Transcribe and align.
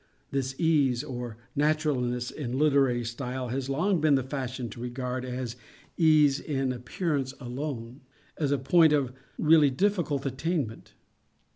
This 0.31 0.59
"ease" 0.59 1.03
or 1.03 1.37
naturalness, 1.55 2.31
in 2.31 2.55
a 2.55 2.57
literary 2.57 3.03
style, 3.03 3.49
it 3.49 3.51
has 3.51 3.69
long 3.69 4.01
been 4.01 4.15
the 4.15 4.23
fashion 4.23 4.67
to 4.71 4.81
regard 4.81 5.23
as 5.23 5.55
ease 5.95 6.39
in 6.39 6.73
appearance 6.73 7.35
alone—as 7.39 8.51
a 8.51 8.57
point 8.57 8.93
of 8.93 9.13
really 9.37 9.69
difficult 9.69 10.25
attainment. 10.25 10.95